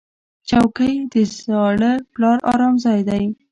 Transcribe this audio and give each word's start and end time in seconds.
چوکۍ 0.49 0.95
د 1.11 1.13
زاړه 1.37 1.91
پلار 2.13 2.37
ارام 2.51 2.75
ځای 2.85 2.99
دی. 3.09 3.25